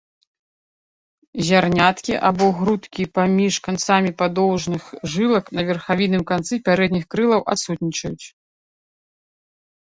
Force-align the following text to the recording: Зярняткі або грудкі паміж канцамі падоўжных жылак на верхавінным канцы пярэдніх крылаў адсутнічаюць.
Зярняткі 1.49 2.15
або 2.29 2.47
грудкі 2.61 3.05
паміж 3.17 3.59
канцамі 3.67 4.11
падоўжных 4.21 4.83
жылак 5.17 5.45
на 5.59 5.67
верхавінным 5.69 6.23
канцы 6.33 6.53
пярэдніх 6.71 7.05
крылаў 7.17 7.41
адсутнічаюць. 7.57 8.25